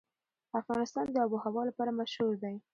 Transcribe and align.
افغانستان 0.59 1.05
د 1.09 1.15
آب 1.23 1.29
وهوا 1.33 1.63
لپاره 1.69 1.97
مشهور 1.99 2.33
دی. 2.43 2.55